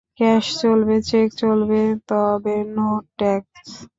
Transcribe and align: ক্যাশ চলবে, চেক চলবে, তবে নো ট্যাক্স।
ক্যাশ 0.19 0.45
চলবে, 0.61 0.95
চেক 1.09 1.27
চলবে, 1.41 1.81
তবে 2.09 2.55
নো 2.75 2.87
ট্যাক্স। 3.17 3.69